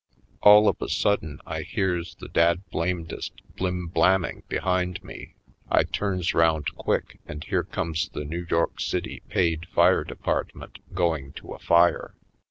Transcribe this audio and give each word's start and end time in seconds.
All 0.41 0.67
of 0.67 0.81
a 0.81 0.89
sudden 0.89 1.39
I 1.45 1.61
hears 1.61 2.15
the 2.15 2.27
dad 2.27 2.67
blame 2.71 3.03
dest 3.03 3.33
blim 3.55 3.87
blamming 3.93 4.41
behind 4.47 5.03
me. 5.03 5.35
I 5.69 5.83
turns 5.83 6.33
round 6.33 6.73
quick 6.75 7.19
and 7.27 7.43
here 7.43 7.61
comes 7.65 8.09
the 8.09 8.25
New 8.25 8.47
York 8.49 8.79
City 8.79 9.21
paid 9.29 9.67
fire 9.67 10.03
department 10.03 10.79
going 10.95 11.33
to 11.33 11.51
a 11.53 11.59
fire. 11.59 12.15